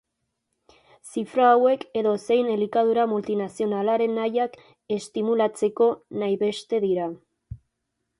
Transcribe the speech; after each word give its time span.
Zifra 1.09 1.49
hauek 1.57 1.83
edozein 1.99 2.49
elikadura 2.53 3.03
multinazionalaren 3.11 4.15
nahiak 4.21 4.57
estimulatzeko 4.97 5.91
nahibeste 6.25 6.81
dira. 6.87 7.07